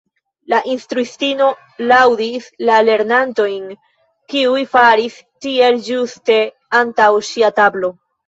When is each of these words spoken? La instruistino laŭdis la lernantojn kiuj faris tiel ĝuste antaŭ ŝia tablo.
La 0.51 0.59
instruistino 0.75 1.49
laŭdis 1.91 2.47
la 2.69 2.77
lernantojn 2.87 3.67
kiuj 4.35 4.63
faris 4.73 5.19
tiel 5.47 5.79
ĝuste 5.89 6.39
antaŭ 6.81 7.11
ŝia 7.29 7.55
tablo. 7.63 7.93